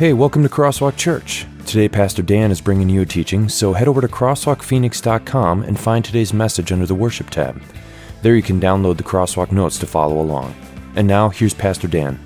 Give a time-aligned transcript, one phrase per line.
[0.00, 1.46] Hey, welcome to Crosswalk Church.
[1.66, 6.02] Today, Pastor Dan is bringing you a teaching, so head over to crosswalkphoenix.com and find
[6.02, 7.62] today's message under the Worship tab.
[8.22, 10.54] There you can download the Crosswalk notes to follow along.
[10.96, 12.18] And now, here's Pastor Dan.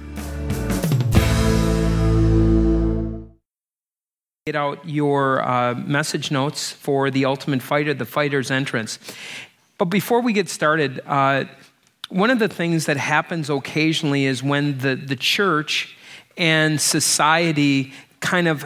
[4.46, 9.01] Get out your uh, message notes for the Ultimate Fighter, the fighter's entrance.
[9.79, 11.46] But before we get started, uh,
[12.09, 15.96] one of the things that happens occasionally is when the, the church
[16.37, 18.65] and society kind of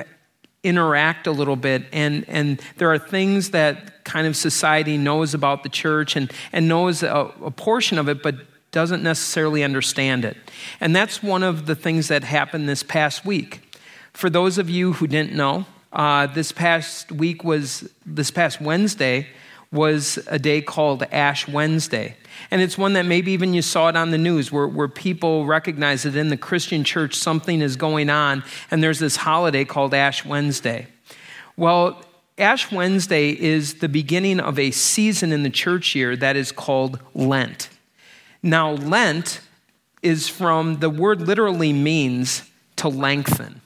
[0.62, 1.84] interact a little bit.
[1.92, 6.68] And, and there are things that kind of society knows about the church and, and
[6.68, 8.36] knows a, a portion of it but
[8.70, 10.36] doesn't necessarily understand it.
[10.80, 13.76] And that's one of the things that happened this past week.
[14.12, 19.26] For those of you who didn't know uh, this past week was this past wednesday
[19.70, 22.16] was a day called ash wednesday
[22.50, 25.46] and it's one that maybe even you saw it on the news where, where people
[25.46, 29.94] recognize that in the Christian church something is going on, and there's this holiday called
[29.94, 30.86] Ash Wednesday.
[31.56, 32.02] Well,
[32.38, 37.00] Ash Wednesday is the beginning of a season in the church year that is called
[37.14, 37.68] Lent.
[38.42, 39.40] Now, Lent
[40.02, 43.60] is from the word literally means to lengthen.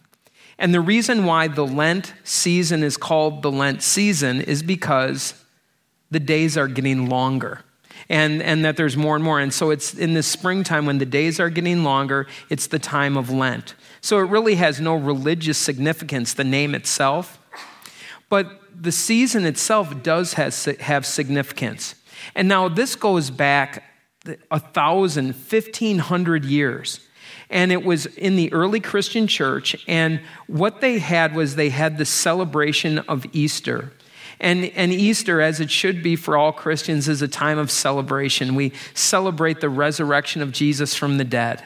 [0.58, 5.34] And the reason why the Lent season is called the Lent season is because
[6.12, 7.60] the days are getting longer
[8.08, 9.40] and, and that there's more and more.
[9.40, 13.16] And so it's in the springtime when the days are getting longer, it's the time
[13.16, 13.74] of Lent.
[14.00, 17.38] So it really has no religious significance, the name itself.
[18.28, 21.94] But the season itself does has, have significance.
[22.34, 23.84] And now this goes back
[24.50, 27.00] a thousand, fifteen hundred years.
[27.50, 29.76] And it was in the early Christian church.
[29.86, 33.92] And what they had was they had the celebration of Easter.
[34.42, 38.56] And, and Easter, as it should be for all Christians, is a time of celebration.
[38.56, 41.64] We celebrate the resurrection of Jesus from the dead.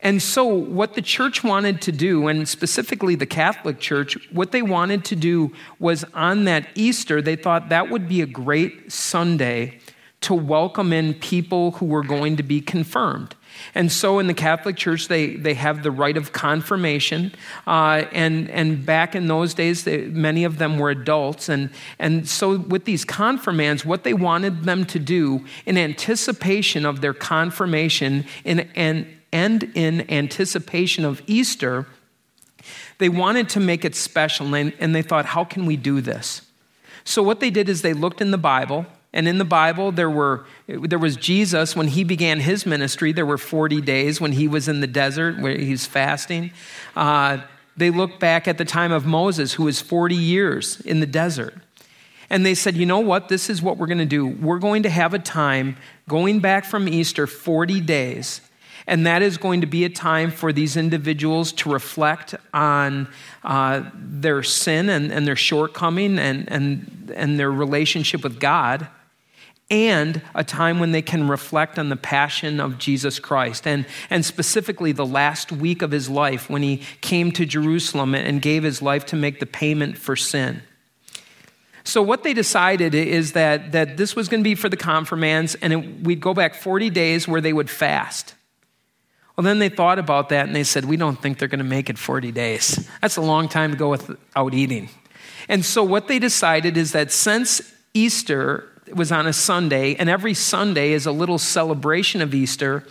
[0.00, 4.62] And so, what the church wanted to do, and specifically the Catholic Church, what they
[4.62, 9.78] wanted to do was on that Easter, they thought that would be a great Sunday
[10.22, 13.34] to welcome in people who were going to be confirmed.
[13.74, 17.32] And so in the Catholic Church, they, they have the rite of confirmation.
[17.66, 21.48] Uh, and, and back in those days, they, many of them were adults.
[21.48, 27.00] And, and so with these confirmands, what they wanted them to do in anticipation of
[27.00, 31.86] their confirmation in, and, and in anticipation of Easter,
[32.98, 34.54] they wanted to make it special.
[34.54, 36.42] And, and they thought, how can we do this?
[37.04, 40.10] So what they did is they looked in the Bible and in the Bible, there,
[40.10, 43.12] were, there was Jesus when he began his ministry.
[43.12, 46.50] There were 40 days when he was in the desert where he's fasting.
[46.94, 47.38] Uh,
[47.78, 51.54] they looked back at the time of Moses, who was 40 years in the desert.
[52.28, 53.30] And they said, you know what?
[53.30, 54.26] This is what we're going to do.
[54.26, 58.42] We're going to have a time going back from Easter 40 days.
[58.86, 63.08] And that is going to be a time for these individuals to reflect on
[63.42, 68.88] uh, their sin and, and their shortcoming and, and, and their relationship with God
[69.70, 74.24] and a time when they can reflect on the passion of Jesus Christ, and, and
[74.24, 78.80] specifically the last week of his life when he came to Jerusalem and gave his
[78.80, 80.62] life to make the payment for sin.
[81.82, 85.54] So, what they decided is that, that this was going to be for the confirmands,
[85.56, 88.34] and it, we'd go back 40 days where they would fast.
[89.36, 91.64] Well, then they thought about that and they said, We don't think they're going to
[91.64, 92.88] make it 40 days.
[93.02, 94.88] That's a long time to go without eating.
[95.48, 100.34] And so, what they decided is that since Easter was on a Sunday, and every
[100.34, 102.84] Sunday is a little celebration of Easter,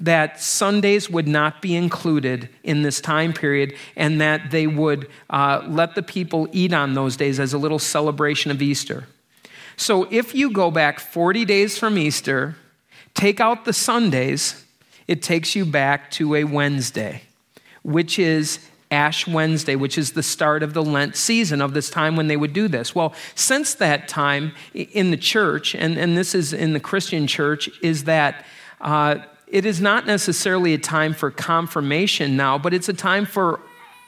[0.00, 5.62] that Sundays would not be included in this time period, and that they would uh,
[5.66, 9.06] let the people eat on those days as a little celebration of Easter.
[9.76, 12.56] So if you go back 40 days from Easter,
[13.14, 14.64] take out the Sundays,
[15.06, 17.22] it takes you back to a Wednesday,
[17.82, 18.58] which is
[18.94, 22.36] Ash Wednesday, which is the start of the Lent season of this time when they
[22.36, 22.94] would do this.
[22.94, 27.68] Well, since that time in the church, and, and this is in the Christian church,
[27.82, 28.46] is that
[28.80, 33.60] uh, it is not necessarily a time for confirmation now, but it's a time for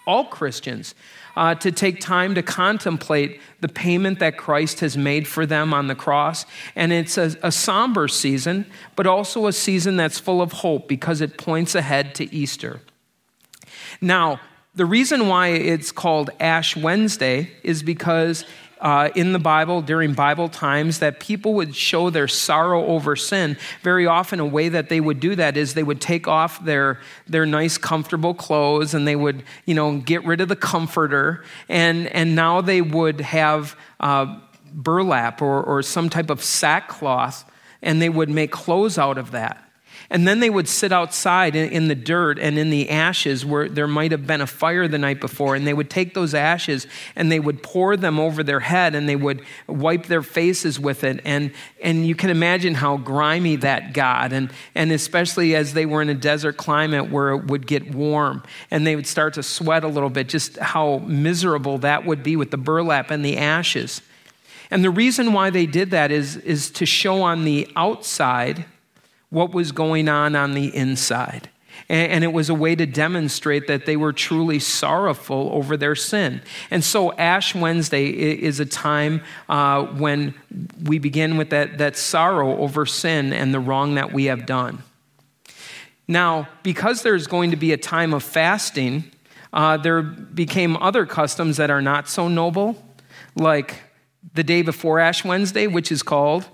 [0.06, 0.94] all Christians
[1.36, 5.86] uh, to take time to contemplate the payment that Christ has made for them on
[5.86, 6.46] the cross.
[6.74, 11.20] And it's a, a somber season, but also a season that's full of hope because
[11.20, 12.80] it points ahead to Easter.
[14.00, 14.40] Now,
[14.76, 18.44] the reason why it's called Ash Wednesday is because
[18.78, 23.56] uh, in the Bible, during Bible times, that people would show their sorrow over sin.
[23.82, 27.00] Very often, a way that they would do that is they would take off their,
[27.26, 31.42] their nice, comfortable clothes and they would, you know, get rid of the comforter.
[31.70, 34.38] And, and now they would have uh,
[34.74, 37.50] burlap or, or some type of sackcloth
[37.80, 39.65] and they would make clothes out of that.
[40.08, 43.88] And then they would sit outside in, the dirt and in the ashes where there
[43.88, 45.56] might have been a fire the night before.
[45.56, 46.86] And they would take those ashes
[47.16, 51.02] and they would pour them over their head and they would wipe their faces with
[51.02, 51.20] it.
[51.24, 54.32] And, and you can imagine how grimy that got.
[54.32, 58.44] And, and especially as they were in a desert climate where it would get warm
[58.70, 62.36] and they would start to sweat a little bit, just how miserable that would be
[62.36, 64.02] with the burlap and the ashes.
[64.70, 68.64] And the reason why they did that is, is to show on the outside
[69.30, 71.50] what was going on on the inside.
[71.88, 76.42] And, it was a way to demonstrate that they were truly sorrowful over their sin.
[76.70, 80.34] And so, Ash Wednesday is a time uh, when
[80.82, 84.82] we begin with that, that sorrow over sin and the wrong that we have done.
[86.08, 89.04] Now, because there's going to be a time of fasting,
[89.52, 92.82] uh, there became other customs that are not so noble,
[93.34, 93.82] like
[94.34, 96.46] the day before Ash Wednesday, which is called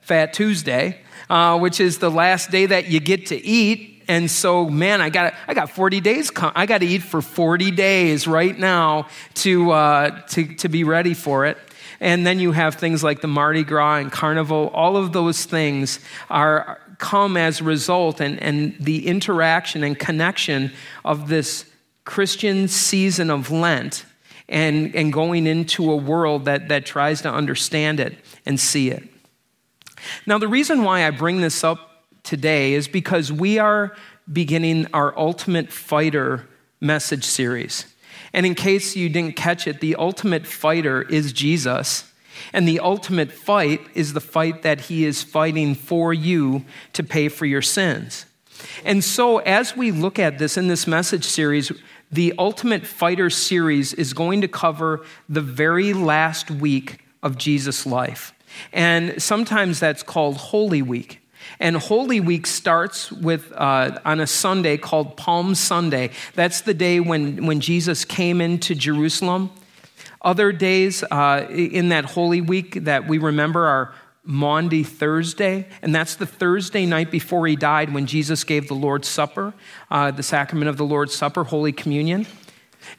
[0.00, 1.00] Fat Tuesday,
[1.30, 4.02] uh, which is the last day that you get to eat.
[4.06, 6.30] And so, man, I got I got 40 days.
[6.36, 11.14] I got to eat for 40 days right now to, uh, to to be ready
[11.14, 11.56] for it.
[12.00, 14.68] And then you have things like the Mardi Gras and Carnival.
[14.74, 20.72] All of those things are come as a result, and, and the interaction and connection
[21.04, 21.64] of this
[22.04, 24.04] Christian season of Lent
[24.48, 29.08] and, and going into a world that, that tries to understand it and see it.
[30.26, 33.94] Now, the reason why I bring this up today is because we are
[34.32, 36.48] beginning our Ultimate Fighter
[36.80, 37.86] message series.
[38.32, 42.12] And in case you didn't catch it, the ultimate fighter is Jesus.
[42.52, 46.64] And the ultimate fight is the fight that he is fighting for you
[46.94, 48.26] to pay for your sins.
[48.84, 51.70] And so, as we look at this in this message series,
[52.10, 58.32] the Ultimate Fighter series is going to cover the very last week of Jesus' life.
[58.72, 61.20] And sometimes that's called Holy Week.
[61.60, 66.10] And Holy Week starts with uh, on a Sunday called Palm Sunday.
[66.34, 69.50] That's the day when, when Jesus came into Jerusalem.
[70.22, 76.14] Other days uh, in that Holy Week that we remember are Maundy Thursday, and that's
[76.16, 79.52] the Thursday night before he died when Jesus gave the Lord's Supper,
[79.90, 82.26] uh, the sacrament of the Lord's Supper, Holy Communion.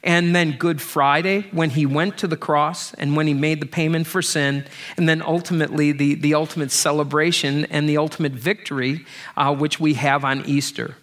[0.02, 3.66] And then Good Friday, when he went to the cross and when he made the
[3.66, 4.64] payment for sin.
[4.96, 9.04] And then ultimately, the, the ultimate celebration and the ultimate victory,
[9.36, 10.96] uh, which we have on Easter.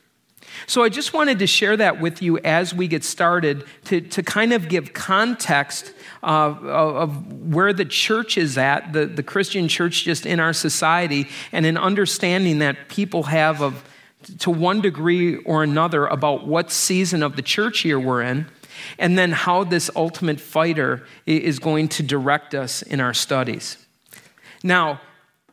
[0.68, 4.24] So I just wanted to share that with you as we get started to, to
[4.24, 10.04] kind of give context uh, of where the church is at, the, the Christian church
[10.04, 13.84] just in our society, and an understanding that people have of,
[14.40, 18.46] to one degree or another, about what season of the church year we're in,
[18.98, 23.78] and then how this ultimate fighter is going to direct us in our studies.
[24.64, 25.02] Now,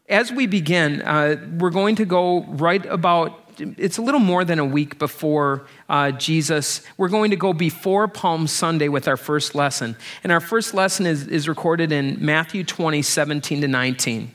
[0.09, 4.59] as we begin, uh, we're going to go right about it's a little more than
[4.59, 6.83] a week before uh, Jesus.
[6.97, 9.97] We're going to go before Palm Sunday with our first lesson.
[10.23, 14.35] And our first lesson is, is recorded in Matthew 20, 17 to 19.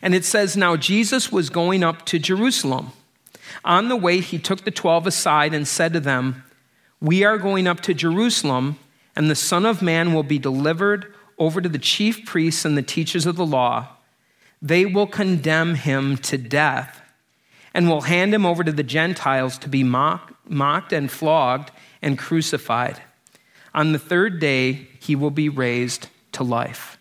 [0.00, 2.92] And it says, Now Jesus was going up to Jerusalem.
[3.64, 6.44] On the way, he took the twelve aside and said to them,
[7.00, 8.78] We are going up to Jerusalem,
[9.14, 12.82] and the Son of Man will be delivered over to the chief priests and the
[12.82, 13.88] teachers of the law.
[14.60, 17.00] They will condemn him to death
[17.72, 21.70] and will hand him over to the Gentiles to be mock, mocked and flogged
[22.02, 23.00] and crucified.
[23.72, 26.97] On the third day, he will be raised to life.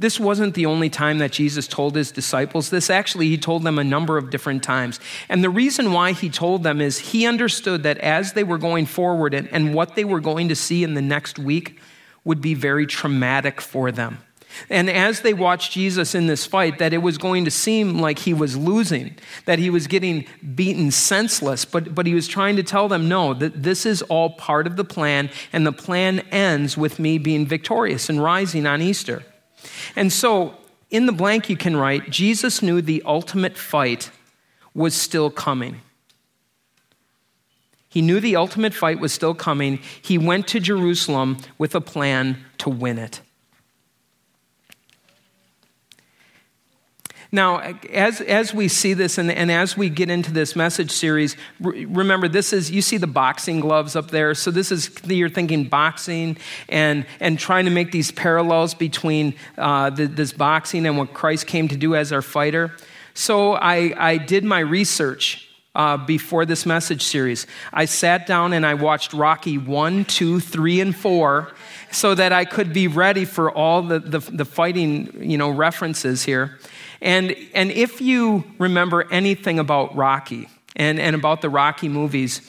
[0.00, 2.88] This wasn't the only time that Jesus told his disciples this.
[2.88, 4.98] Actually, he told them a number of different times.
[5.28, 8.86] And the reason why he told them is he understood that as they were going
[8.86, 11.78] forward and, and what they were going to see in the next week
[12.24, 14.24] would be very traumatic for them.
[14.70, 18.20] And as they watched Jesus in this fight, that it was going to seem like
[18.20, 22.62] he was losing, that he was getting beaten senseless, but, but he was trying to
[22.62, 26.78] tell them, no, that this is all part of the plan, and the plan ends
[26.78, 29.24] with me being victorious and rising on Easter.
[29.96, 30.54] And so,
[30.90, 34.10] in the blank, you can write, Jesus knew the ultimate fight
[34.74, 35.80] was still coming.
[37.88, 39.80] He knew the ultimate fight was still coming.
[40.00, 43.20] He went to Jerusalem with a plan to win it.
[47.32, 47.60] Now,
[47.92, 51.84] as, as we see this and, and as we get into this message series, re-
[51.84, 54.34] remember this is, you see the boxing gloves up there.
[54.34, 59.90] So this is, you're thinking boxing and, and trying to make these parallels between uh,
[59.90, 62.74] the, this boxing and what Christ came to do as our fighter.
[63.14, 67.46] So I, I did my research uh, before this message series.
[67.72, 71.52] I sat down and I watched Rocky 1, 2, 3, and 4
[71.92, 76.24] so that I could be ready for all the, the, the fighting you know, references
[76.24, 76.58] here.
[77.00, 82.40] And, and if you remember anything about Rocky and, and about the Rocky movies,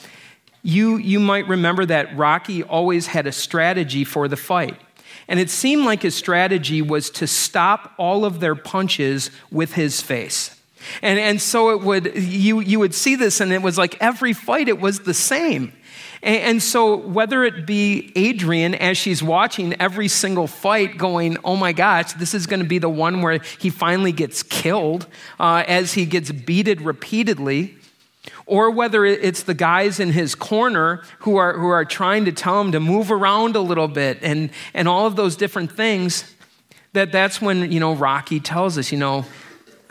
[0.64, 4.80] you, you might remember that Rocky always had a strategy for the fight.
[5.28, 10.02] And it seemed like his strategy was to stop all of their punches with his
[10.02, 10.58] face.
[11.02, 14.34] And, and so it would, you, you would see this, and it was like every
[14.34, 15.74] fight, it was the same.
[16.24, 21.72] And, so, whether it be Adrian as she's watching every single fight, going, oh my
[21.72, 25.08] gosh, this is going to be the one where he finally gets killed
[25.40, 27.76] uh, as he gets beated repeatedly,
[28.46, 32.62] or whether it's the guys in his corner who are, who are trying to tell
[32.62, 36.36] him to move around a little bit and, and all of those different things,
[36.94, 39.26] that that's when, you know, Rocky tells us, you know,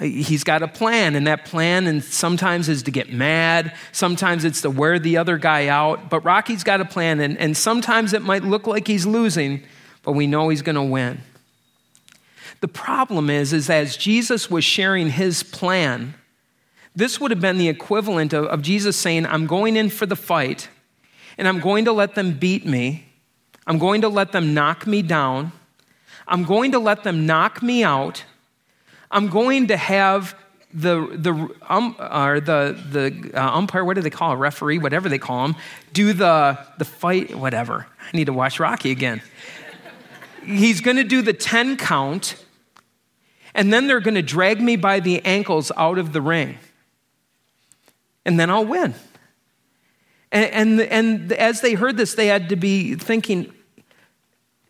[0.00, 4.62] he's got a plan and that plan and sometimes is to get mad sometimes it's
[4.62, 8.22] to wear the other guy out but rocky's got a plan and, and sometimes it
[8.22, 9.62] might look like he's losing
[10.02, 11.20] but we know he's going to win.
[12.60, 16.14] The problem is is as jesus was sharing his plan
[16.96, 20.16] this would have been the equivalent of, of jesus saying i'm going in for the
[20.16, 20.68] fight
[21.38, 23.06] and i'm going to let them beat me.
[23.66, 25.52] I'm going to let them knock me down.
[26.26, 28.24] I'm going to let them knock me out
[29.10, 30.36] I'm going to have
[30.72, 31.32] the the
[31.68, 35.44] um, or the the uh, umpire, what do they call a referee, whatever they call
[35.44, 35.56] him,
[35.92, 37.86] do the the fight, whatever.
[38.00, 39.20] I need to watch Rocky again.
[40.44, 42.36] He's going to do the ten count,
[43.54, 46.58] and then they're going to drag me by the ankles out of the ring,
[48.24, 48.94] and then I'll win.
[50.32, 53.52] And, and, and as they heard this, they had to be thinking,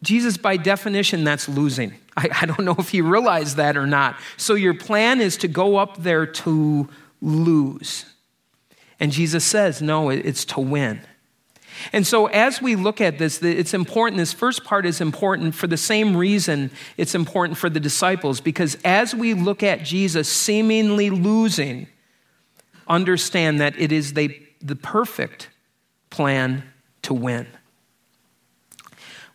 [0.02, 1.94] Jesus, by definition, that's losing.
[2.16, 4.16] I, I don't know if you realize that or not.
[4.36, 6.88] So your plan is to go up there to
[7.20, 8.06] lose.
[8.98, 11.00] And Jesus says, no, it's to win.
[11.92, 14.18] And so, as we look at this, it's important.
[14.18, 18.76] This first part is important for the same reason it's important for the disciples, because
[18.84, 21.86] as we look at Jesus seemingly losing,
[22.86, 25.48] understand that it is the, the perfect
[26.10, 26.64] plan
[27.02, 27.46] to win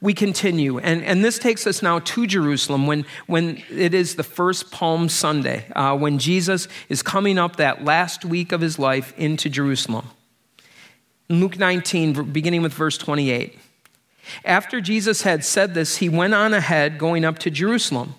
[0.02, 0.78] we continue.
[0.80, 5.10] And, and this takes us now to Jerusalem when, when it is the first Palm
[5.10, 10.08] Sunday, uh, when Jesus is coming up that last week of his life into Jerusalem.
[11.30, 13.58] Luke 19, beginning with verse 28.
[14.44, 18.16] After Jesus had said this, he went on ahead, going up to Jerusalem.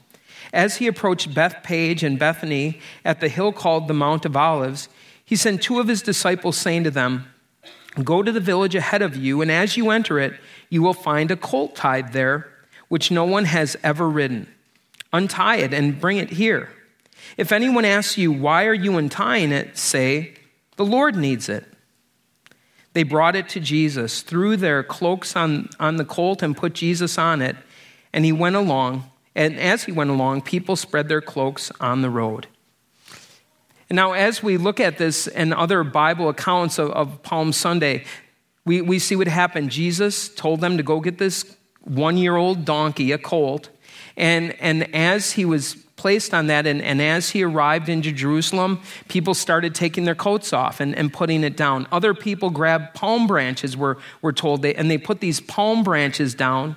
[0.52, 4.88] As he approached Bethphage and Bethany at the hill called the Mount of Olives,
[5.24, 7.26] he sent two of his disciples, saying to them,
[8.02, 10.34] Go to the village ahead of you, and as you enter it,
[10.68, 12.48] you will find a colt tied there,
[12.88, 14.48] which no one has ever ridden.
[15.12, 16.70] Untie it and bring it here.
[17.36, 19.76] If anyone asks you, Why are you untying it?
[19.76, 20.34] say,
[20.76, 21.64] The Lord needs it.
[22.92, 27.18] They brought it to Jesus, threw their cloaks on, on the colt, and put Jesus
[27.18, 27.56] on it,
[28.12, 29.10] and he went along.
[29.34, 32.46] And as he went along, people spread their cloaks on the road.
[33.90, 38.04] Now, as we look at this and other Bible accounts of, of Palm Sunday,
[38.66, 39.70] we, we see what happened.
[39.70, 43.70] Jesus told them to go get this one year old donkey, a colt.
[44.16, 48.82] And, and as he was placed on that, and, and as he arrived into Jerusalem,
[49.08, 51.86] people started taking their coats off and, and putting it down.
[51.92, 56.34] Other people grabbed palm branches, were, were told, they, and they put these palm branches
[56.34, 56.76] down.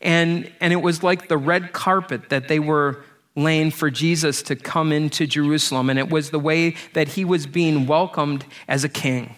[0.00, 3.04] And, and it was like the red carpet that they were
[3.36, 5.88] laying for Jesus to come into Jerusalem.
[5.88, 9.36] And it was the way that he was being welcomed as a king.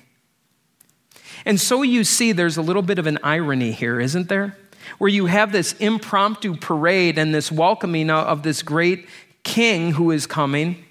[1.45, 4.57] And so you see, there's a little bit of an irony here, isn't there?
[4.99, 9.09] Where you have this impromptu parade and this welcoming of this great
[9.43, 10.85] king who is coming.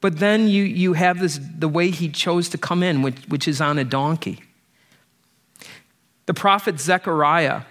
[0.00, 3.46] But then you, you have this, the way he chose to come in, which, which
[3.46, 4.42] is on a donkey.
[6.26, 7.62] The prophet Zechariah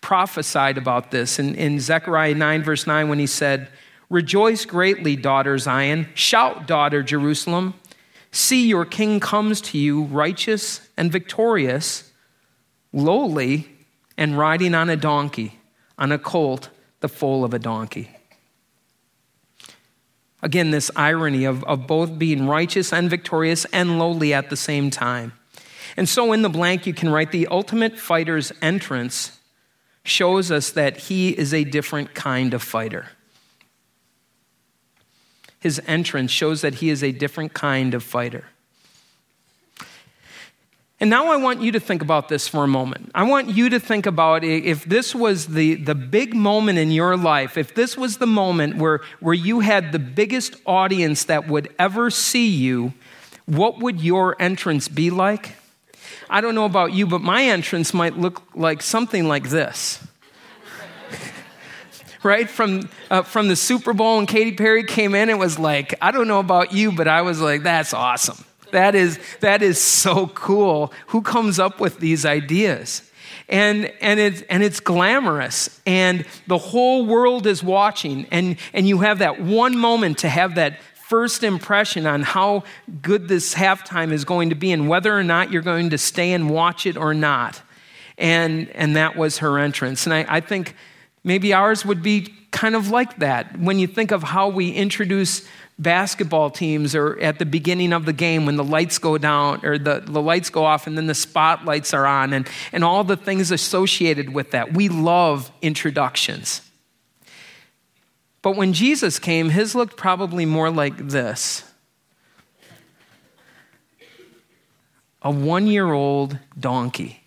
[0.00, 3.68] prophesied about this in, in Zechariah 9, verse 9, when he said,
[4.10, 6.08] Rejoice greatly, daughter Zion.
[6.14, 7.74] Shout, daughter Jerusalem.
[8.34, 12.10] See, your king comes to you righteous and victorious,
[12.92, 13.68] lowly,
[14.18, 15.60] and riding on a donkey,
[15.96, 18.10] on a colt, the foal of a donkey.
[20.42, 24.90] Again, this irony of, of both being righteous and victorious and lowly at the same
[24.90, 25.32] time.
[25.96, 29.38] And so in the blank, you can write the ultimate fighter's entrance
[30.02, 33.10] shows us that he is a different kind of fighter
[35.64, 38.44] his entrance shows that he is a different kind of fighter.
[41.00, 43.10] And now I want you to think about this for a moment.
[43.14, 47.16] I want you to think about if this was the, the big moment in your
[47.16, 51.74] life, if this was the moment where, where you had the biggest audience that would
[51.78, 52.92] ever see you,
[53.46, 55.56] what would your entrance be like?
[56.28, 60.06] I don't know about you, but my entrance might look like something like this
[62.24, 62.48] right?
[62.48, 66.10] From, uh, from the Super Bowl and Katy Perry came in, it was like, I
[66.10, 68.44] don't know about you, but I was like, that's awesome.
[68.72, 70.92] That is, that is so cool.
[71.08, 73.08] Who comes up with these ideas?
[73.48, 79.00] And, and, it's, and it's glamorous, and the whole world is watching, and, and you
[79.00, 82.64] have that one moment to have that first impression on how
[83.02, 86.32] good this halftime is going to be and whether or not you're going to stay
[86.32, 87.60] and watch it or not.
[88.16, 90.06] And, and that was her entrance.
[90.06, 90.74] And I, I think
[91.24, 95.46] maybe ours would be kind of like that when you think of how we introduce
[95.78, 99.76] basketball teams or at the beginning of the game when the lights go down or
[99.76, 103.16] the, the lights go off and then the spotlights are on and, and all the
[103.16, 104.72] things associated with that.
[104.72, 106.62] We love introductions.
[108.40, 111.64] But when Jesus came, his looked probably more like this
[115.22, 117.24] a one year old donkey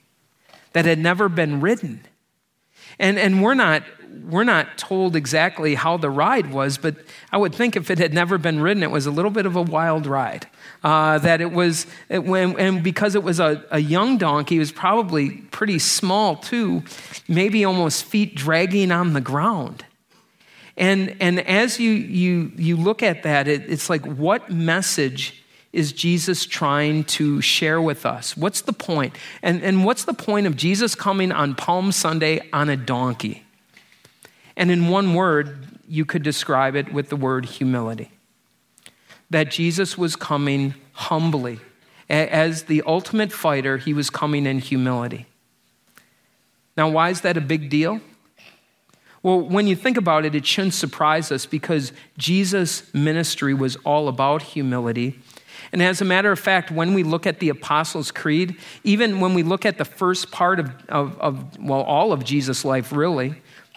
[0.73, 2.05] that had never been ridden.
[2.99, 3.83] And, and we're, not,
[4.29, 6.95] we're not told exactly how the ride was, but
[7.31, 9.55] I would think if it had never been ridden, it was a little bit of
[9.55, 10.47] a wild ride.
[10.83, 14.59] Uh, that it was, it, when, and because it was a, a young donkey, it
[14.59, 16.83] was probably pretty small too,
[17.27, 19.83] maybe almost feet dragging on the ground.
[20.77, 25.43] And, and as you, you, you look at that, it, it's like, what message
[25.73, 28.37] is Jesus trying to share with us?
[28.37, 29.15] What's the point?
[29.41, 33.43] And, and what's the point of Jesus coming on Palm Sunday on a donkey?
[34.55, 38.11] And in one word, you could describe it with the word humility.
[39.29, 41.59] That Jesus was coming humbly.
[42.09, 45.25] As the ultimate fighter, he was coming in humility.
[46.77, 47.99] Now, why is that a big deal?
[49.21, 54.07] Well, when you think about it, it shouldn't surprise us because Jesus' ministry was all
[54.07, 55.19] about humility
[55.71, 59.33] and as a matter of fact, when we look at the Apostles' Creed, even when
[59.33, 63.35] we look at the first part of, of, of, well, all of Jesus' life, really,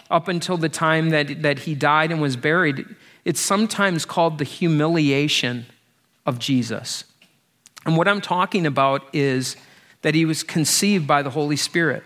[0.09, 2.85] up until the time that, that he died and was buried,
[3.25, 5.65] it's sometimes called the humiliation
[6.25, 7.03] of Jesus.
[7.85, 9.55] And what I'm talking about is
[10.01, 12.03] that he was conceived by the Holy Spirit,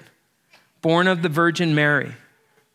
[0.81, 2.13] born of the Virgin Mary,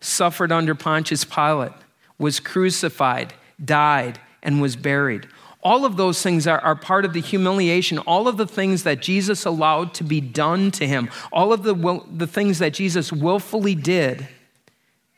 [0.01, 1.73] suffered under Pontius Pilate,
[2.19, 3.33] was crucified,
[3.63, 5.29] died, and was buried.
[5.63, 9.03] All of those things are, are part of the humiliation, all of the things that
[9.03, 13.13] Jesus allowed to be done to him, all of the, will, the things that Jesus
[13.13, 14.27] willfully did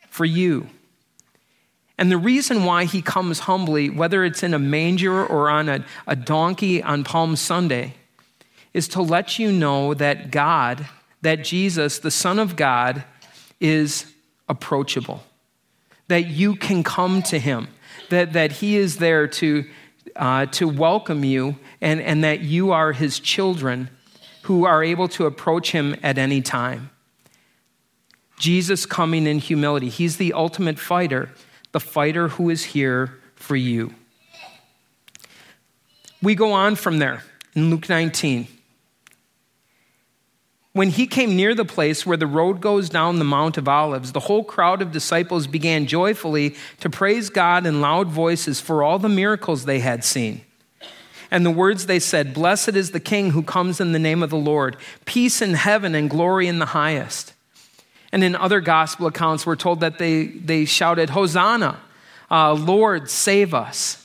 [0.09, 0.66] for you.
[1.96, 5.85] And the reason why he comes humbly, whether it's in a manger or on a,
[6.07, 7.94] a donkey on Palm Sunday,
[8.74, 10.88] is to let you know that God,
[11.20, 13.05] that Jesus, the Son of God,
[13.61, 14.12] is
[14.48, 15.22] approachable,
[16.09, 17.68] that you can come to him,
[18.09, 19.64] that, that he is there to
[20.16, 23.90] uh, to welcome you and, and that you are his children
[24.42, 26.90] who are able to approach him at any time.
[28.38, 29.88] Jesus coming in humility.
[29.88, 31.31] He's the ultimate fighter,
[31.70, 33.94] the fighter who is here for you.
[36.20, 37.22] We go on from there
[37.55, 38.48] in Luke 19.
[40.75, 44.13] When he came near the place where the road goes down the Mount of Olives,
[44.13, 48.99] the whole crowd of disciples began joyfully to praise God in loud voices for all
[48.99, 50.41] the miracles they had seen.
[51.31, 54.31] And the words they said, Blessed is the King who comes in the name of
[54.31, 57.35] the Lord, peace in heaven and glory in the highest.
[58.11, 61.81] And in other gospel accounts, we're told that they, they shouted, Hosanna,
[62.31, 64.02] uh, Lord, save us.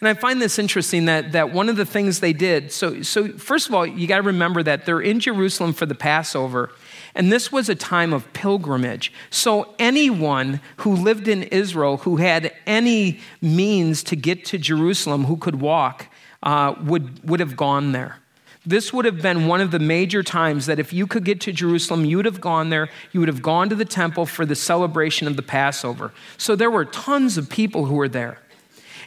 [0.00, 3.32] And I find this interesting that, that one of the things they did, so, so
[3.32, 6.70] first of all, you got to remember that they're in Jerusalem for the Passover,
[7.16, 9.12] and this was a time of pilgrimage.
[9.30, 15.36] So anyone who lived in Israel who had any means to get to Jerusalem, who
[15.36, 16.06] could walk,
[16.44, 18.18] uh, would, would have gone there.
[18.64, 21.52] This would have been one of the major times that if you could get to
[21.52, 22.88] Jerusalem, you would have gone there.
[23.12, 26.12] You would have gone to the temple for the celebration of the Passover.
[26.36, 28.38] So there were tons of people who were there.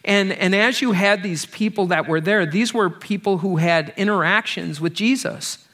[0.04, 3.94] And, and as you had these people that were there, these were people who had
[3.98, 5.68] interactions with Jesus.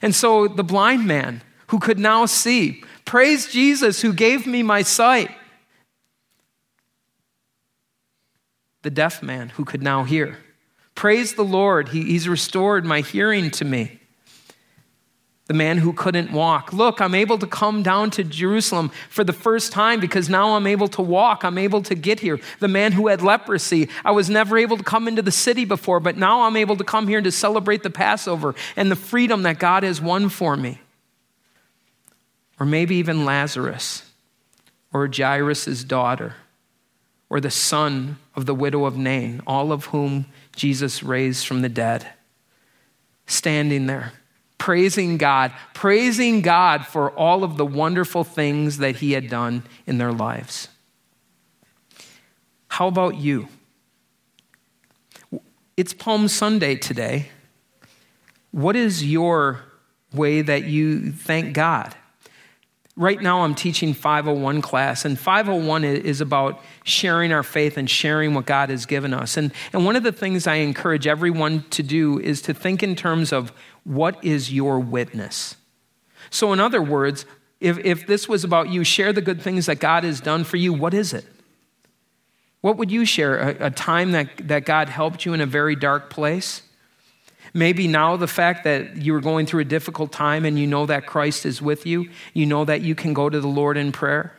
[0.00, 4.82] And so the blind man who could now see, praise Jesus who gave me my
[4.82, 5.30] sight.
[8.82, 10.38] The deaf man who could now hear,
[10.94, 13.99] praise the Lord, he, he's restored my hearing to me
[15.50, 16.72] the man who couldn't walk.
[16.72, 20.64] Look, I'm able to come down to Jerusalem for the first time because now I'm
[20.64, 21.42] able to walk.
[21.42, 22.38] I'm able to get here.
[22.60, 25.98] The man who had leprosy, I was never able to come into the city before,
[25.98, 29.58] but now I'm able to come here to celebrate the Passover and the freedom that
[29.58, 30.80] God has won for me.
[32.60, 34.04] Or maybe even Lazarus,
[34.92, 36.36] or Jairus' daughter,
[37.28, 41.68] or the son of the widow of Nain, all of whom Jesus raised from the
[41.68, 42.06] dead,
[43.26, 44.12] standing there
[44.60, 49.98] praising God, praising God for all of the wonderful things that He had done in
[49.98, 50.68] their lives.
[52.68, 53.48] How about you?
[55.76, 57.30] It's Palm Sunday today.
[58.52, 59.62] What is your
[60.12, 61.96] way that you thank God?
[62.96, 68.34] Right now, I'm teaching 501 class, and 501 is about sharing our faith and sharing
[68.34, 69.38] what God has given us.
[69.38, 72.94] And, and one of the things I encourage everyone to do is to think in
[72.94, 73.52] terms of
[73.84, 75.56] what is your witness?
[76.30, 77.26] So, in other words,
[77.60, 80.56] if, if this was about you, share the good things that God has done for
[80.56, 81.24] you, what is it?
[82.60, 83.38] What would you share?
[83.38, 86.62] A, a time that, that God helped you in a very dark place?
[87.52, 90.86] Maybe now the fact that you are going through a difficult time and you know
[90.86, 93.92] that Christ is with you, you know that you can go to the Lord in
[93.92, 94.36] prayer.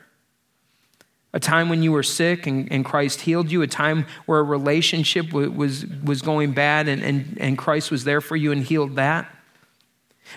[1.34, 4.44] A time when you were sick and, and Christ healed you, a time where a
[4.44, 8.64] relationship w- was, was going bad and, and, and Christ was there for you and
[8.64, 9.34] healed that.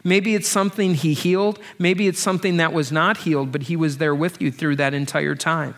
[0.03, 3.99] Maybe it's something he healed, maybe it's something that was not healed, but he was
[3.99, 5.77] there with you through that entire time.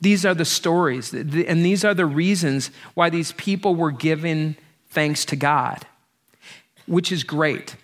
[0.00, 4.56] These are the stories, and these are the reasons why these people were given
[4.90, 5.86] thanks to God,
[6.86, 7.76] which is great.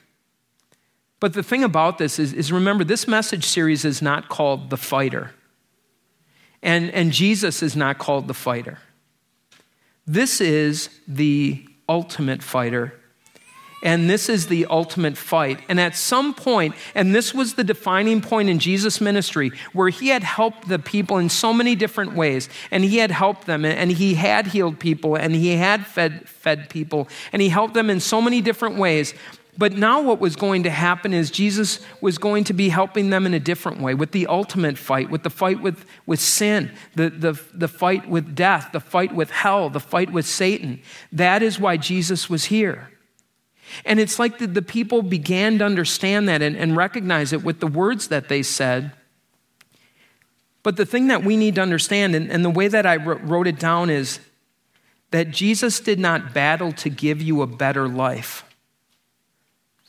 [1.18, 4.76] But the thing about this is, is remember, this message series is not called The
[4.76, 5.32] Fighter,
[6.64, 8.78] and, and Jesus is not called The Fighter.
[10.06, 12.94] This is the ultimate fighter
[13.84, 15.60] and this is the ultimate fight.
[15.68, 20.08] And at some point, and this was the defining point in Jesus' ministry, where he
[20.08, 23.92] had helped the people in so many different ways, and he had helped them, and
[23.92, 28.00] he had healed people, and he had fed, fed people, and he helped them in
[28.00, 29.12] so many different ways.
[29.56, 33.24] But now, what was going to happen is Jesus was going to be helping them
[33.24, 37.10] in a different way with the ultimate fight, with the fight with, with sin, the,
[37.10, 40.82] the, the fight with death, the fight with hell, the fight with Satan.
[41.12, 42.90] That is why Jesus was here.
[43.84, 47.60] And it's like the, the people began to understand that and, and recognize it with
[47.60, 48.92] the words that they said.
[50.64, 53.46] But the thing that we need to understand, and, and the way that I wrote
[53.46, 54.18] it down, is
[55.10, 58.44] that Jesus did not battle to give you a better life.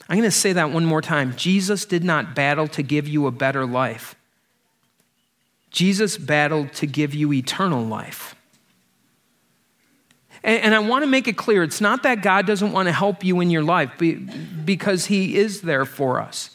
[0.08, 1.36] I'm going to say that one more time.
[1.36, 4.16] Jesus did not battle to give you a better life.
[5.72, 8.36] Jesus battled to give you eternal life.
[10.44, 12.94] And, and I want to make it clear it's not that God doesn't want to
[12.94, 13.92] help you in your life
[14.64, 16.52] because He is there for us.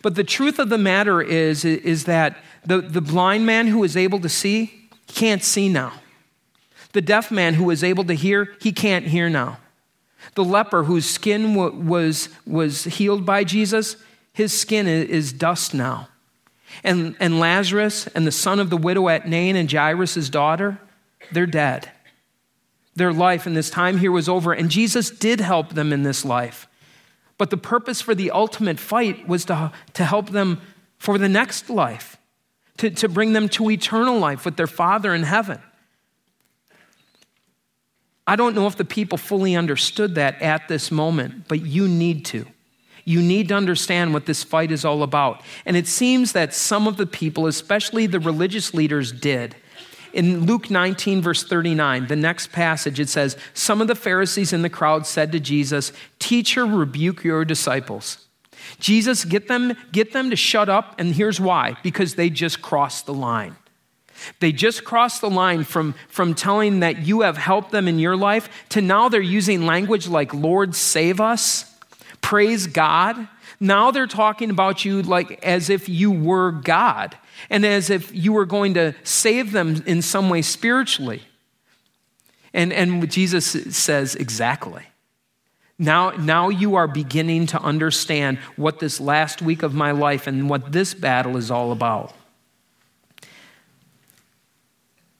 [0.00, 3.96] But the truth of the matter is, is that the, the blind man who is
[3.96, 5.94] able to see, can't see now.
[6.92, 9.58] The deaf man who is able to hear, he can't hear now.
[10.34, 13.96] The leper whose skin was, was healed by Jesus,
[14.32, 16.08] his skin is dust now.
[16.82, 20.80] And, and Lazarus and the son of the widow at Nain and Jairus' daughter,
[21.32, 21.90] they're dead
[22.96, 24.52] their life in this time here was over.
[24.52, 26.68] And Jesus did help them in this life.
[27.38, 30.60] But the purpose for the ultimate fight was to, to help them
[30.98, 32.16] for the next life,
[32.78, 35.60] to, to bring them to eternal life with their Father in heaven.
[38.26, 42.24] I don't know if the people fully understood that at this moment, but you need
[42.26, 42.46] to.
[43.04, 45.42] You need to understand what this fight is all about.
[45.66, 49.56] And it seems that some of the people, especially the religious leaders, did.
[50.14, 54.62] In Luke 19, verse 39, the next passage, it says, Some of the Pharisees in
[54.62, 58.26] the crowd said to Jesus, Teacher, rebuke your disciples.
[58.78, 63.04] Jesus, get them, get them to shut up, and here's why because they just crossed
[63.04, 63.56] the line.
[64.40, 68.16] They just crossed the line from, from telling that you have helped them in your
[68.16, 71.72] life to now they're using language like, Lord, save us,
[72.20, 73.28] praise God.
[73.60, 77.16] Now they're talking about you like as if you were God
[77.50, 81.22] and as if you were going to save them in some way spiritually.
[82.52, 83.46] And, and Jesus
[83.76, 84.84] says, exactly.
[85.78, 90.48] Now, now you are beginning to understand what this last week of my life and
[90.48, 92.14] what this battle is all about.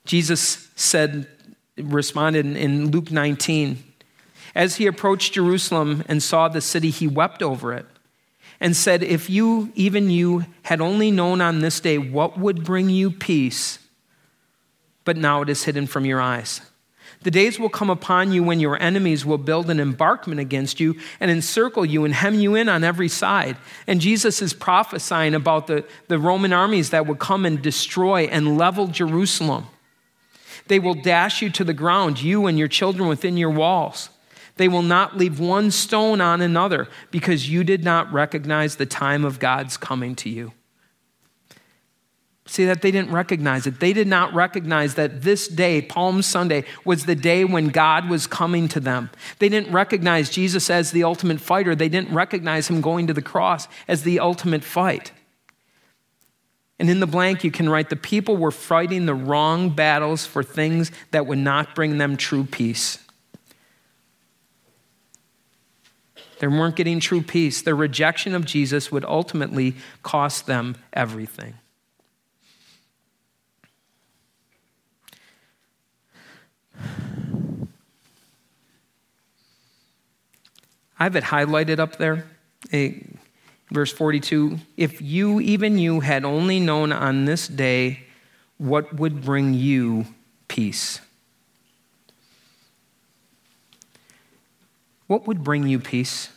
[0.05, 1.27] Jesus said,
[1.77, 3.83] responded in Luke 19,
[4.53, 7.85] as he approached Jerusalem and saw the city, he wept over it
[8.59, 12.89] and said, If you, even you, had only known on this day what would bring
[12.89, 13.79] you peace,
[15.03, 16.61] but now it is hidden from your eyes.
[17.23, 20.95] The days will come upon you when your enemies will build an embankment against you
[21.19, 23.57] and encircle you and hem you in on every side.
[23.87, 28.57] And Jesus is prophesying about the, the Roman armies that would come and destroy and
[28.57, 29.65] level Jerusalem.
[30.67, 34.09] They will dash you to the ground, you and your children within your walls.
[34.57, 39.25] They will not leave one stone on another because you did not recognize the time
[39.25, 40.53] of God's coming to you.
[42.47, 43.79] See that they didn't recognize it.
[43.79, 48.27] They did not recognize that this day, Palm Sunday, was the day when God was
[48.27, 49.09] coming to them.
[49.39, 51.75] They didn't recognize Jesus as the ultimate fighter.
[51.75, 55.11] They didn't recognize him going to the cross as the ultimate fight.
[56.77, 60.43] And in the blank, you can write the people were fighting the wrong battles for
[60.43, 62.99] things that would not bring them true peace.
[66.39, 67.61] They weren't getting true peace.
[67.61, 71.53] Their rejection of Jesus would ultimately cost them everything.
[80.97, 82.25] I have it highlighted up there.
[83.71, 88.01] Verse 42 If you, even you, had only known on this day
[88.57, 90.05] what would bring you
[90.47, 90.99] peace.
[95.07, 96.29] What would bring you peace?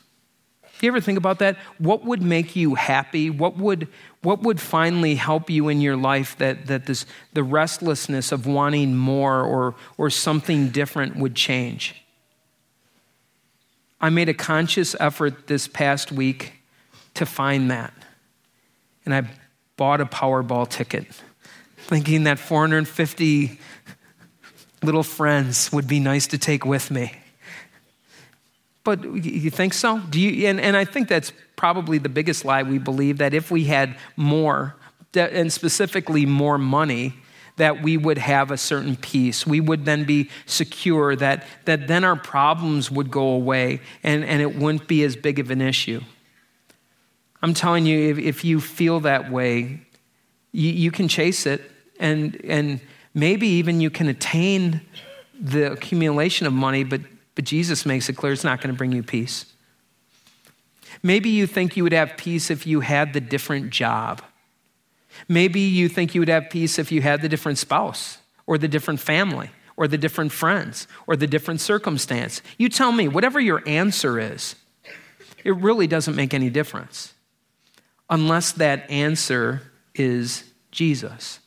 [0.78, 1.56] Do you ever think about that?
[1.78, 3.30] What would make you happy?
[3.30, 3.88] What would,
[4.22, 8.96] what would finally help you in your life that, that this, the restlessness of wanting
[8.96, 12.04] more or, or something different would change?
[14.00, 16.57] I made a conscious effort this past week
[17.18, 17.92] to find that.
[19.04, 19.28] And I
[19.76, 21.06] bought a Powerball ticket,
[21.76, 23.58] thinking that 450
[24.82, 27.12] little friends would be nice to take with me.
[28.84, 29.98] But you think so?
[29.98, 33.50] Do you, and, and I think that's probably the biggest lie we believe that if
[33.50, 34.76] we had more,
[35.14, 37.14] and specifically more money,
[37.56, 39.46] that we would have a certain peace.
[39.46, 44.40] We would then be secure, that, that then our problems would go away and, and
[44.40, 46.00] it wouldn't be as big of an issue.
[47.42, 49.80] I'm telling you, if, if you feel that way,
[50.52, 51.70] you, you can chase it
[52.00, 52.80] and, and
[53.14, 54.80] maybe even you can attain
[55.40, 57.00] the accumulation of money, but,
[57.34, 59.46] but Jesus makes it clear it's not going to bring you peace.
[61.02, 64.22] Maybe you think you would have peace if you had the different job.
[65.28, 68.68] Maybe you think you would have peace if you had the different spouse or the
[68.68, 72.42] different family or the different friends or the different circumstance.
[72.56, 74.56] You tell me, whatever your answer is,
[75.44, 77.14] it really doesn't make any difference
[78.10, 79.62] unless that answer
[79.94, 81.40] is Jesus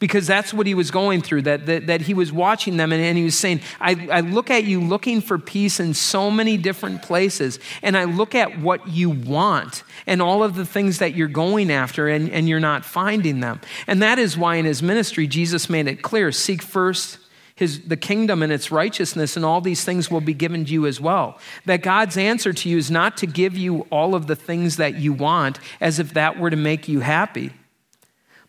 [0.00, 3.00] because that's what he was going through, that, that, that he was watching them and,
[3.00, 6.56] and he was saying, I, I look at you looking for peace in so many
[6.56, 11.14] different places, and I look at what you want and all of the things that
[11.14, 13.60] you're going after, and, and you're not finding them.
[13.86, 17.18] And that is why in his ministry, Jesus made it clear seek first
[17.60, 20.86] his, the kingdom and its righteousness, and all these things will be given to you
[20.86, 21.38] as well.
[21.66, 24.96] That God's answer to you is not to give you all of the things that
[24.96, 27.52] you want as if that were to make you happy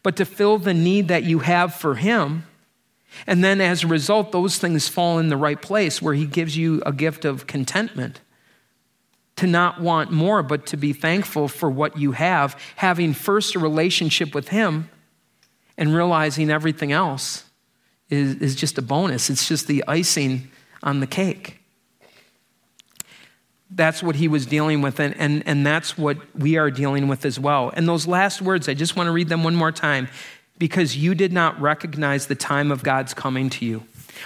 [0.04, 2.46] but to fill the need that you have for Him.
[3.28, 6.58] And then as a result, those things fall in the right place where He gives
[6.58, 8.22] you a gift of contentment.
[9.38, 13.60] To not want more, but to be thankful for what you have, having first a
[13.60, 14.90] relationship with Him
[15.78, 17.46] and realizing everything else
[18.12, 19.32] is, is just a bonus.
[19.32, 20.52] It's just the icing
[20.84, 21.62] on the cake
[23.74, 27.26] that's what he was dealing with, and, and, and that's what we are dealing with
[27.26, 27.72] as well.
[27.76, 30.10] And those last words, I just want to read them one more time
[30.60, 33.84] because you did not recognize the time of God's coming to you.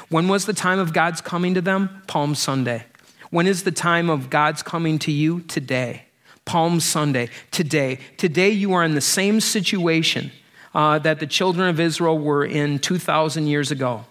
[0.10, 2.02] When was the time of God's coming to them?
[2.08, 2.86] Palm Sunday.
[3.30, 5.41] When is the time of God's coming to you?
[5.41, 6.06] Today.
[6.43, 7.30] Palm Sunday.
[7.52, 8.00] Today.
[8.17, 10.32] Today, you are in the same situation
[10.75, 14.05] uh, that the children of Israel were in 2,000 years ago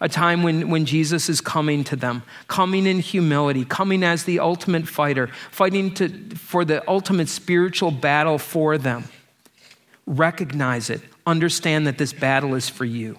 [0.00, 4.40] a time when, when Jesus is coming to them, coming in humility, coming as the
[4.40, 9.04] ultimate fighter, fighting to, for the ultimate spiritual battle for them.
[10.06, 11.00] Recognize it.
[11.26, 13.18] Understand that this battle is for you.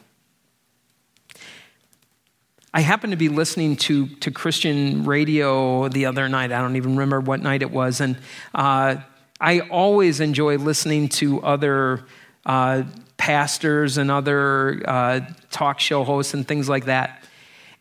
[2.73, 6.51] I happened to be listening to, to Christian radio the other night.
[6.51, 8.01] I don't even remember what night it was.
[8.01, 8.17] And
[8.53, 8.97] uh,
[9.41, 12.05] I always enjoy listening to other
[12.47, 12.83] uh,
[13.17, 15.19] pastors and other uh,
[15.51, 17.23] talk show hosts and things like that.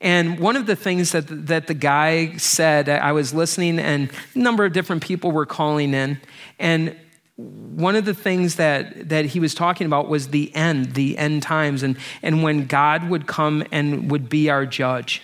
[0.01, 4.39] And one of the things that, that the guy said, I was listening, and a
[4.39, 6.21] number of different people were calling in.
[6.59, 6.95] And
[7.37, 11.43] one of the things that, that he was talking about was the end, the end
[11.43, 15.23] times, and, and when God would come and would be our judge.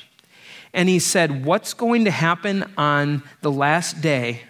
[0.73, 4.43] And he said, What's going to happen on the last day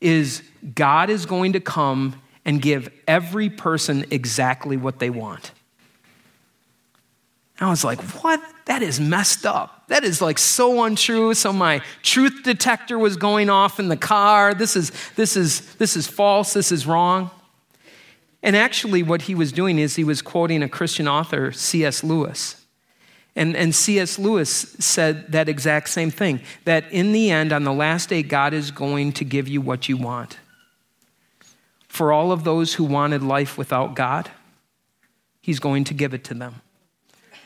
[0.00, 0.42] is
[0.74, 5.50] God is going to come and give every person exactly what they want.
[7.58, 8.40] I was like, what?
[8.66, 9.88] That is messed up.
[9.88, 11.34] That is like so untrue.
[11.34, 14.54] So my truth detector was going off in the car.
[14.54, 16.52] This is, this is, this is false.
[16.52, 17.30] This is wrong.
[18.42, 22.04] And actually, what he was doing is he was quoting a Christian author, C.S.
[22.04, 22.64] Lewis.
[23.34, 24.18] And, and C.S.
[24.18, 28.54] Lewis said that exact same thing that in the end, on the last day, God
[28.54, 30.36] is going to give you what you want
[31.96, 34.30] for all of those who wanted life without God,
[35.40, 36.60] He's going to give it to them.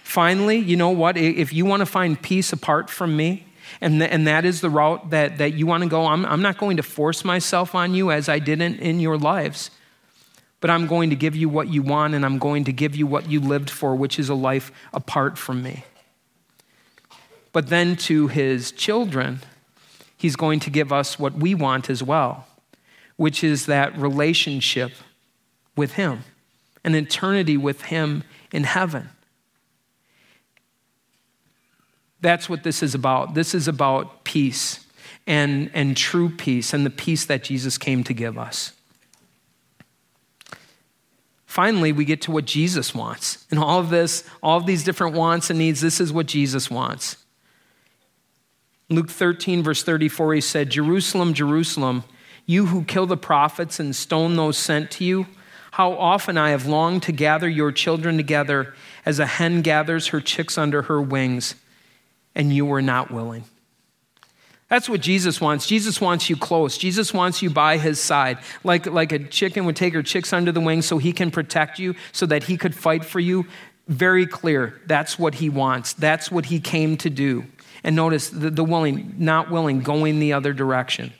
[0.02, 1.16] Finally, you know what?
[1.16, 3.46] If you want to find peace apart from me,
[3.80, 6.42] and, th- and that is the route that, that you want to go, I'm, I'm
[6.42, 9.70] not going to force myself on you as I did in, in your lives,
[10.60, 13.06] but I'm going to give you what you want, and I'm going to give you
[13.06, 15.84] what you lived for, which is a life apart from me.
[17.52, 19.40] But then to his children,
[20.16, 22.46] he's going to give us what we want as well,
[23.20, 24.92] which is that relationship
[25.76, 26.24] with him,
[26.84, 29.10] an eternity with him in heaven.
[32.22, 33.34] That's what this is about.
[33.34, 34.86] This is about peace
[35.26, 38.72] and, and true peace and the peace that Jesus came to give us.
[41.44, 43.46] Finally, we get to what Jesus wants.
[43.50, 46.70] And all of this, all of these different wants and needs, this is what Jesus
[46.70, 47.18] wants.
[48.88, 52.04] Luke 13, verse 34, he said, Jerusalem, Jerusalem,
[52.46, 55.26] you who kill the prophets and stone those sent to you,
[55.72, 58.74] how often I have longed to gather your children together
[59.06, 61.54] as a hen gathers her chicks under her wings
[62.34, 63.44] and you were not willing.
[64.68, 65.66] That's what Jesus wants.
[65.66, 66.78] Jesus wants you close.
[66.78, 68.38] Jesus wants you by his side.
[68.62, 71.80] Like, like a chicken would take her chicks under the wing so he can protect
[71.80, 73.46] you, so that he could fight for you.
[73.88, 74.80] Very clear.
[74.86, 75.92] That's what he wants.
[75.94, 77.46] That's what he came to do.
[77.82, 81.12] And notice the, the willing, not willing, going the other direction.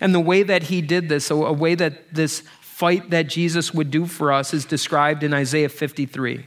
[0.00, 3.90] And the way that he did this, a way that this fight that Jesus would
[3.90, 6.46] do for us, is described in Isaiah 53.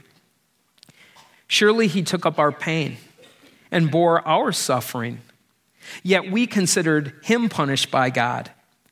[1.46, 2.96] Surely he took up our pain
[3.70, 5.20] and bore our suffering.
[6.02, 8.50] Yet we considered him punished by God,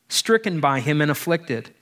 [0.08, 1.74] stricken by him and afflicted.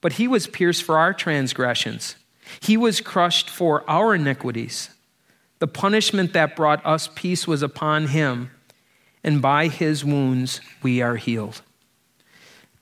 [0.00, 2.16] But he was pierced for our transgressions,
[2.60, 4.90] he was crushed for our iniquities.
[5.58, 8.50] The punishment that brought us peace was upon him,
[9.24, 11.62] and by his wounds we are healed.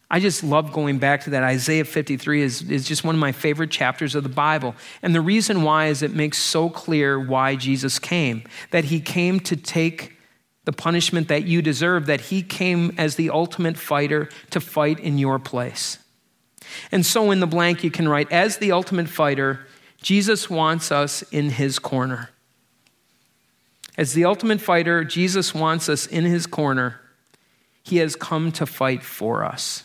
[0.09, 1.43] I just love going back to that.
[1.43, 4.77] Isaiah 53 is, is just one of my favorite chapters of the Bible.
[5.03, 9.41] And the reason why is it makes so clear why Jesus came that he came
[9.41, 10.17] to take
[10.65, 15.19] the punishment that you deserve, that he came as the ultimate fighter to fight in
[15.19, 15.99] your place.
[16.93, 19.67] And so in the blank, you can write, as the ultimate fighter,
[20.03, 22.31] Jesus wants us in his corner.
[23.97, 27.01] As the ultimate fighter, Jesus wants us in his corner.
[27.83, 29.85] He has come to fight for us.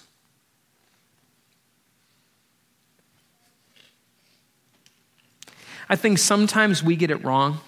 [5.91, 7.59] I think sometimes we get it wrong.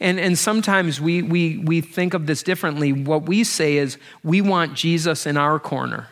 [0.00, 2.94] And, and sometimes we, we, we think of this differently.
[2.94, 6.08] What we say is, we want Jesus in our corner.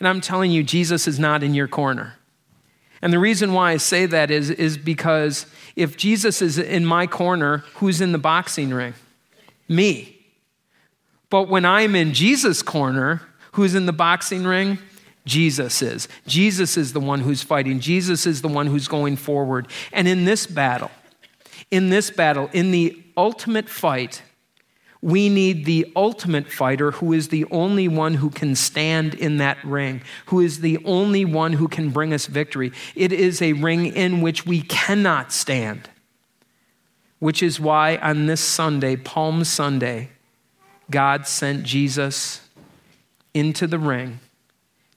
[0.00, 2.16] And I'm telling you, Jesus is not in your corner.
[3.00, 7.06] And the reason why I say that is, is because if Jesus is in my
[7.06, 8.94] corner, who's in the boxing ring?
[9.68, 10.18] Me.
[11.30, 14.80] But when I'm in Jesus' corner, who's in the boxing ring?
[15.26, 16.08] Jesus is.
[16.26, 17.80] Jesus is the one who's fighting.
[17.80, 19.68] Jesus is the one who's going forward.
[19.92, 20.90] And in this battle,
[21.70, 24.22] in this battle, in the ultimate fight,
[25.02, 29.62] we need the ultimate fighter who is the only one who can stand in that
[29.64, 32.72] ring, who is the only one who can bring us victory.
[32.94, 35.88] It is a ring in which we cannot stand,
[37.18, 40.10] which is why on this Sunday, Palm Sunday,
[40.90, 42.40] God sent Jesus
[43.32, 44.20] into the ring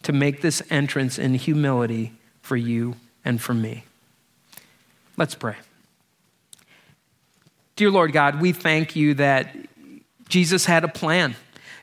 [0.04, 3.86] to make this entrance in humility for you and for me.
[5.18, 5.56] Let's pray.
[7.76, 9.56] Dear Lord God, we thank you that
[10.30, 11.36] Jesus had a plan.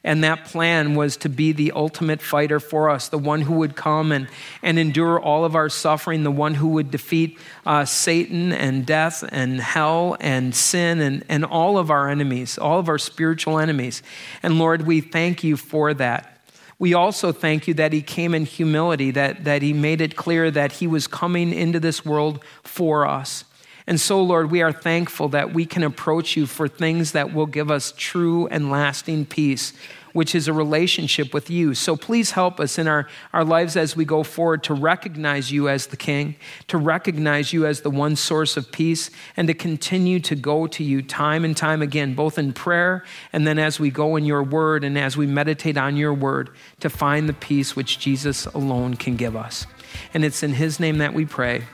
[0.03, 3.77] And that plan was to be the ultimate fighter for us, the one who would
[3.77, 4.29] come and,
[4.63, 9.23] and endure all of our suffering, the one who would defeat uh, Satan and death
[9.31, 14.03] and hell and sin and, and all of our enemies, all of our spiritual enemies.
[14.43, 16.40] And Lord, we thank you for that.
[16.81, 20.51] We also thank you that he came in humility, that, that he made it clear
[20.51, 23.45] that he was coming into this world for us.
[23.87, 27.47] And so, Lord, we are thankful that we can approach you for things that will
[27.47, 29.75] give us true and lasting peace
[30.13, 31.75] which is a relationship with you.
[31.75, 35.69] So please help us in our, our lives as we go forward to recognize you
[35.69, 36.37] as the King,
[36.69, 40.85] to recognize you as the one source of peace, and to continue to go to
[40.85, 44.43] you time and time again, both in prayer and then as we go in your
[44.43, 46.51] word and as we meditate on your word
[46.81, 49.67] to find the peace which Jesus alone can give us.
[50.15, 51.65] And it's in his name that we pray.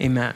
[0.00, 0.34] Amen.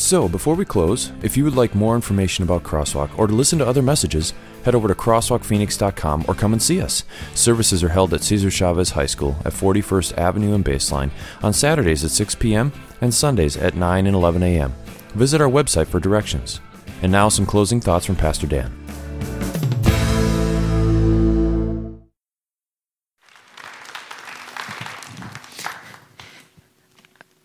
[0.00, 3.58] So, before we close, if you would like more information about Crosswalk or to listen
[3.58, 4.32] to other messages,
[4.64, 7.04] head over to crosswalkphoenix.com or come and see us.
[7.34, 11.10] Services are held at Cesar Chavez High School at 41st Avenue and Baseline
[11.42, 12.72] on Saturdays at 6 p.m.
[13.02, 14.72] and Sundays at 9 and 11 a.m.
[15.10, 16.62] Visit our website for directions.
[17.02, 18.79] And now, some closing thoughts from Pastor Dan.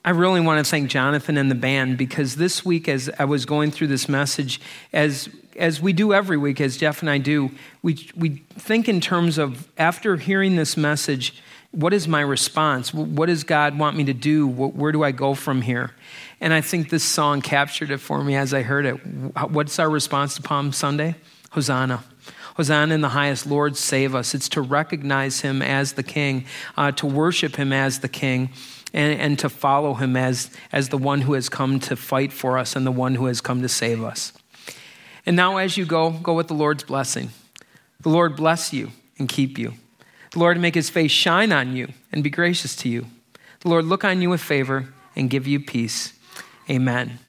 [0.05, 3.43] I really want to thank Jonathan and the band because this week, as I was
[3.47, 4.61] going through this message,
[4.93, 7.49] as as we do every week, as Jeff and I do,
[7.81, 11.41] we we think in terms of after hearing this message,
[11.71, 12.93] what is my response?
[12.93, 14.47] What does God want me to do?
[14.47, 15.95] Where do I go from here?
[16.39, 18.93] And I think this song captured it for me as I heard it.
[19.49, 21.15] What's our response to Palm Sunday?
[21.49, 22.03] Hosanna.
[22.57, 24.35] Hosanna in the highest, Lord, save us.
[24.35, 26.45] It's to recognize him as the king,
[26.77, 28.51] uh, to worship him as the king
[28.95, 32.57] and, and to follow him as, as the one who has come to fight for
[32.57, 34.31] us and the one who has come to save us.
[35.25, 37.29] And now, as you go, go with the Lord's blessing.
[37.99, 39.73] The Lord bless you and keep you.
[40.31, 43.07] The Lord make his face shine on you and be gracious to you.
[43.59, 46.13] The Lord look on you with favor and give you peace.
[46.69, 47.19] Amen.